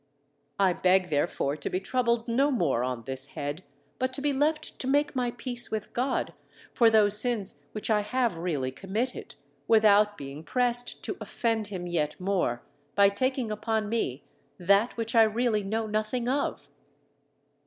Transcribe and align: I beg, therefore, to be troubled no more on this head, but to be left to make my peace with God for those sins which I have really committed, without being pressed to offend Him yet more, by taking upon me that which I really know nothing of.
I 0.59 0.73
beg, 0.73 1.11
therefore, 1.11 1.55
to 1.57 1.69
be 1.69 1.79
troubled 1.79 2.27
no 2.27 2.49
more 2.49 2.83
on 2.83 3.03
this 3.03 3.27
head, 3.37 3.63
but 3.99 4.11
to 4.13 4.19
be 4.23 4.33
left 4.33 4.79
to 4.79 4.87
make 4.87 5.15
my 5.15 5.29
peace 5.29 5.69
with 5.69 5.93
God 5.93 6.33
for 6.73 6.89
those 6.89 7.19
sins 7.19 7.61
which 7.73 7.91
I 7.91 8.01
have 8.01 8.39
really 8.39 8.71
committed, 8.71 9.35
without 9.67 10.17
being 10.17 10.43
pressed 10.43 11.03
to 11.03 11.17
offend 11.21 11.67
Him 11.67 11.85
yet 11.85 12.19
more, 12.19 12.63
by 12.95 13.09
taking 13.09 13.51
upon 13.51 13.89
me 13.89 14.23
that 14.57 14.97
which 14.97 15.13
I 15.13 15.21
really 15.21 15.61
know 15.61 15.85
nothing 15.85 16.27
of. 16.27 16.67